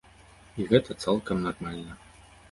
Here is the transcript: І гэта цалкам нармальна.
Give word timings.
І 0.61 0.63
гэта 0.71 0.95
цалкам 1.05 1.43
нармальна. 1.47 1.93